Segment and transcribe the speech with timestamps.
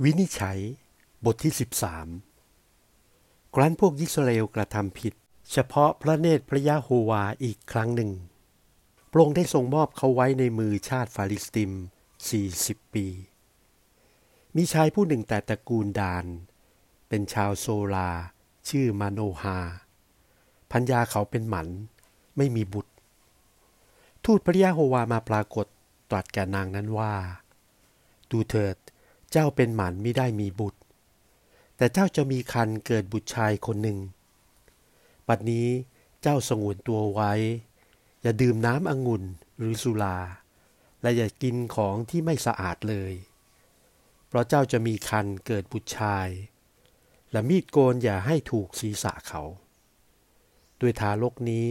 [0.00, 0.58] วินิจฉัย
[1.24, 1.52] บทที่
[2.52, 5.14] 13 ครั้นพวกยิสราเอลกระทำผิด
[5.52, 8.10] เฉพาะพระเนตรพระยะโฮวาอีกครั้งหนึ่ง
[9.10, 11.70] พระองค์ได้ทรงมอบเขาไว้ในมือชาติฟาลิสติม
[12.32, 13.06] 40 ปี
[14.56, 16.24] มีชายผู้หนึ่งแต่ตระกูลดาน
[17.08, 18.10] เป็นชาวโซลา
[18.68, 19.58] ชื่อมาโนฮา
[20.72, 21.68] พัญญาเขาเป็นหมัน
[22.36, 22.92] ไม่มีบุตร
[24.24, 25.66] ทูตพระยะโฮวามาปรากฏ
[26.10, 27.14] ตรัสแก่นางนั้นว่า
[28.30, 28.76] ดูเถิด
[29.32, 30.80] เจ้าเป็นหมันไม่ได้มีบุตร
[31.76, 33.98] แต่เจ้าจะมีคันเกิดบุตรชายคนหนึ่ง
[35.28, 35.68] ปัดนี้
[36.22, 37.32] เจ้าสงวนตัวไว้
[38.22, 39.24] อย่าดื่มน้ำองุ่น
[39.58, 40.18] หรือสุรา
[41.02, 43.12] และอย่ากินของที่ไม่สะอาดเลย
[44.26, 46.28] เพราะเจ้าจะมีคันเกิดบุตรชาย
[47.32, 49.42] และมีดโกนอย่าให้ถูกศีรษะเขา
[50.80, 51.68] ด้วยทารกนี้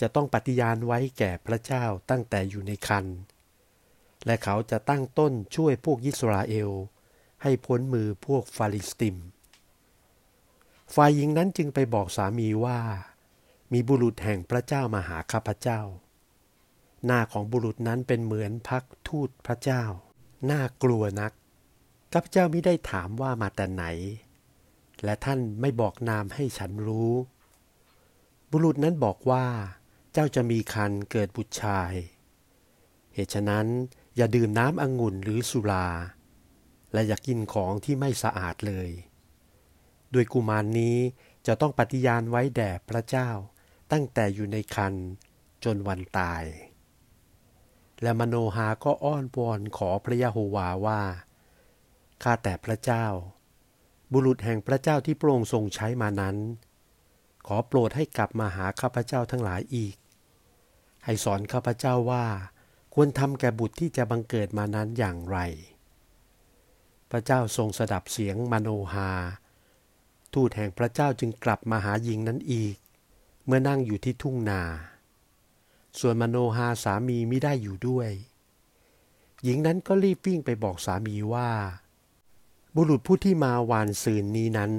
[0.00, 3.06] จะต้องปฏิญาณไว้แก่พระเจ้าตั้งแต่อยู่ในคัน
[4.26, 6.70] และเขาจะตั้งต้นช่วยพวกยิสราเอล
[7.42, 9.16] ให้พ้นมือพวกฟาลิสติม
[10.94, 12.80] ฝ่ายหญิงนั้นจึงไปบอกสามีว่า
[13.72, 15.80] มีบุรุษแห่งพระเจ้ามาหาข้าพเจ้า
[17.04, 19.84] หน้าของบุรุษนั้นเป็นเหมือนพักทูตพระเจ้า
[20.50, 21.32] น่ากลัวนัก
[22.12, 23.84] ข้าพเจ้าไม่ได้ถามว่ามาแต่ไหน
[25.04, 27.12] และท่านไม่บอกนามให้ฉันรู้
[28.50, 29.46] บุรุษนั้นบอกว่า
[30.12, 31.92] เจ้าจะมีคันเกิดบุตรชาย
[33.14, 33.66] เหตุฉะนั้น
[34.16, 35.88] อย่าดื่มน้ำองุ่นหรือสุรา
[36.92, 38.90] และอยากกินของที่ไม่สะอาดเลย
[40.12, 40.96] โดยกุมารนนี้
[41.46, 43.28] จะต้องปฏิญาณไว้แด่พระเจ้า
[43.92, 44.94] ตั้งแต่อยู่ในคัน
[45.64, 46.44] จนวันตาย
[48.02, 51.02] และมโนหาก็อ้อนวอนขอพระยะโฮวาว่า
[52.22, 53.06] ข้าแต่พระเจ้า
[54.12, 56.36] บุรุษแห่งพระเจ้าที่พระองค์ทรงใช้มานั้น
[57.46, 59.96] ขอโปรดให้กลับมาหาข้าพเจ้าทั้งหลายอีก
[61.04, 62.26] ให้สอนข้าพเจ้าว่า
[62.94, 65.38] ควรทำแก่บุตรที่จะบังเกิดมานั้นอย่างไร
[67.12, 69.10] พระเจ้าทรงสดับเสียงมโนหา
[70.34, 72.76] ทูตแห่งพระเจ้าจึงกลับมาหาหญิงนั้นอีก
[73.44, 74.62] เมื่อนั่งอยู่ที่ทุ่งนา
[76.00, 78.10] ส่วนมโนหาสามีไม่ได้อยู่ด้วย
[79.42, 81.50] หญิงนั้นก็รีบวิ่งไปบอกสามีว่า
[82.74, 84.72] บุรุษผู้ที่มาวานซืนนี้นั้น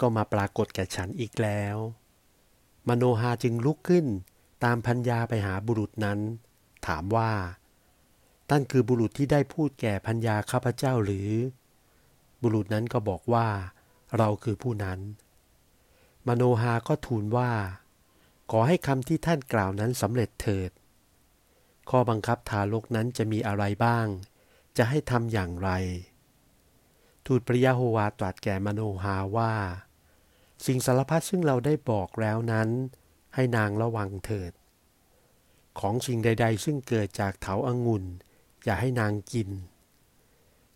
[0.00, 1.76] ก็มาปรากฏแก่ฉันอีกแล้ว
[2.88, 4.06] มโนหาจึงลุกขึ้น
[4.64, 6.18] ตามพัญญาไปหาบุรุษนั้น
[6.86, 7.32] ถามว่า
[8.48, 11.30] ท่านคือบุรุษที่ได้พูดแก่พัญญาข้าพเจ้าหรือ
[12.42, 13.48] บุรุษนั้นก็บอกว่า
[14.18, 14.98] เราคือผู้นั้น
[16.28, 17.50] มโนหาก็ทูลว่า
[18.50, 20.70] ขอให้คำที่ท่านกล่าวนั้นสำเร็จเถิด
[21.90, 24.06] ข้อบังคับทารกนั้นจะมีอะไรบ้าง
[24.76, 25.70] จะให้ทำอย่างไร
[27.26, 29.52] ทูตพระยะโฮวาตรัสแก่มโนหาว่า
[30.66, 32.68] สิ่งสารพัดซึ่งเราได้บอกแล้วนั้น
[33.34, 34.52] ให้นางระวังเถิด
[35.80, 38.04] ของสิ่งใด ๆ ซึ่งเกิดจากเถาอางุ่น
[38.64, 39.50] อย่าให้นางกิน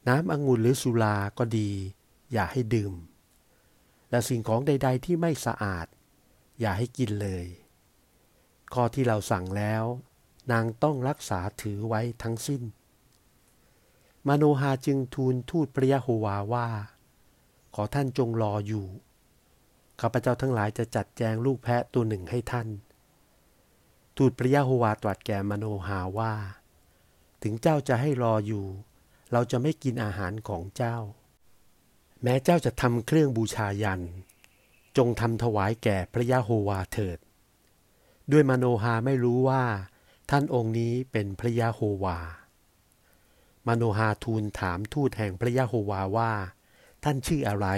[0.08, 1.70] น้ำองุ่นหรือสุราก็ดี
[2.32, 2.94] อย่าให้ดื่ม
[4.10, 5.86] และสิ่งของใด ๆ ที่ไม่สะอาด
[6.60, 7.46] อย่าให้กินเลย
[8.72, 9.84] ข้อที่เราสั่งแล้ว
[10.52, 12.62] นางต้องรักษาถือไว้ทั้งสิ้น
[14.28, 16.68] มโนฮาจึงทูลทูตพระยะโฮวาว่า
[17.74, 18.86] ขอท่านจงรออยู่
[20.00, 22.68] ข้าพเจ้าทั้งหลายจะจัดแจงลูกแพะตัวหนึ่งให้ท่าน
[24.16, 26.34] ทูตพระยะโฮวาตรัสแก่มโนฮาว่า
[27.42, 28.64] ถึงเจ้าจะให้รออยู่
[29.32, 30.96] เราจะไม่กินอาหารของเจ้า
[32.22, 34.02] แม้เจ้าจะทำเครื่องบูชายัน
[34.96, 37.18] จงทำถวายแก่พระยะโฮวาเถิด
[38.32, 39.64] ด้วยมโนหาไม่รู้ว่า
[40.30, 42.18] ท่านองค์นี้เป็นพระยะโฮวา
[43.66, 46.32] มโนหาทูลถามทูตแห่งพระยะโฮวาว่า
[47.04, 47.68] ท่านชื่ออะไร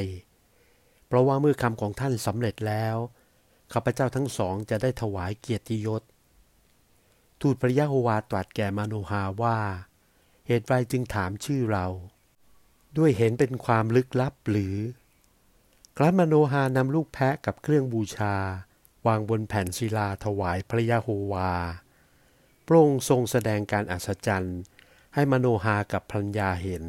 [1.07, 2.97] เพราะว่าเมื่อคำของท่านสำเร็จแล้ว
[3.73, 6.03] ข้าพเจ้าทั้งสองจะได้ถวายเกียรติยศ
[7.41, 9.59] ทูตพระยะโฮวาตรัสแก่มโนหาว่า
[10.51, 11.87] เหตุไรจึงถามชื่อเรา
[12.99, 14.77] ด้วยเห็นเป็นความลึกลับหรือ
[15.97, 18.35] ครั้นมโนหานำลูกแพะกับเครื่องบูชา
[19.07, 21.53] วางบนแผ่นศิลาถวายพระยะโฮวา
[22.67, 24.61] พระองค์ทรงแสดงการอัศจรรย์
[25.15, 26.85] ให้มโนหากับพัญญาเห็น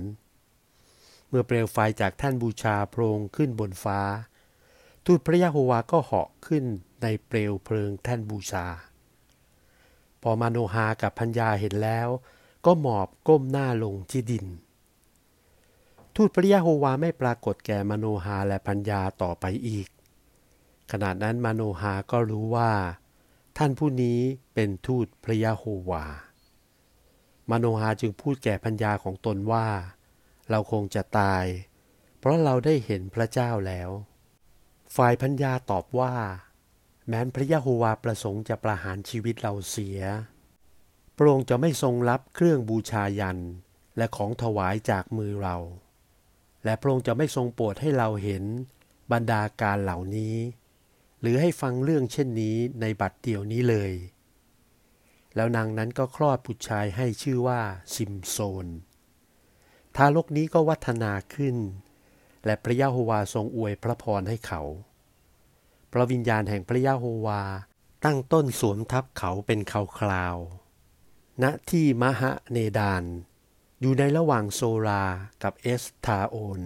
[1.27, 4.01] เมื่อเปลวไฟจากท่านบูชาโพรงขึ้นบนฟ้า
[5.05, 6.63] ทูตพระยะโฮวาก็เหาะขึ้น
[7.01, 8.67] ในเปลวเพลิงท่านบูชา
[10.21, 12.09] พอมโนหากับพัญญาเห็นแล้ว
[12.65, 14.45] ก็หมอบก้มหน้าลงที่ดิน
[16.15, 19.87] ทูตพระยะโฮวาไม่ปรากฏแก่มโนหาและพัญญาต่อไปอีก
[20.91, 22.71] ขณะนั้นมโนหาก็รู้ว่า
[23.57, 24.19] ท่านผู้นี้
[24.53, 26.05] เป็นทูตพระยะโฮวา
[27.49, 29.67] มโนหาจึงพูดแก่พัญญาของตนว่า
[30.49, 31.45] เราคงจะตาย
[32.19, 33.89] เพราะเราได้เห็นพระเจ้าแล้ว
[34.95, 36.13] ฝ่ายพัญญาตอบว่า
[37.07, 40.01] แม้นพระยะโฮวาประสงค์จะประหารชีวิตเราเสีย
[41.21, 43.39] พระองค์จะไม่ทรงรับเครื่องบูชายัน
[43.97, 45.57] และของถวายจากมือเรา
[46.65, 48.43] และพระองค์จะไม่ทรงโปรดให้เราเห็น
[49.11, 50.35] บรรดาการเหล่านี้
[51.21, 53.91] หรือให้ฟังเรื่องเช่นนี้ในบัดเดียวนี้เลย
[55.35, 57.61] แล้วนางนั้นก็คลอดบุตรชายให้ชื่อว่า
[57.95, 58.67] ซิมโซน
[59.95, 61.57] ทารกนี้ก็วัฒนาขึ้น
[62.45, 64.61] และพระยาโฮวาทรงอวยพระพรให้เขา
[65.91, 67.41] พระวิญญาณแห่งพระยาโฮวา
[68.05, 70.37] ตั้งต้นสวมทับเขาเป็นคราวคราว
[71.43, 73.03] ณที่มหะเนดาน
[73.81, 75.03] อยู่ในระหว่างโซรา
[75.43, 76.61] กับเอสทาโอน